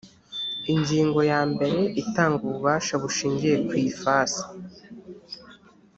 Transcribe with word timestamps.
ingingo 0.73 1.19
yambere 1.31 1.79
itanga 2.01 2.41
ububasha 2.45 2.93
bushingiye 3.03 3.55
ku 3.67 3.73
ifasi 3.89 4.43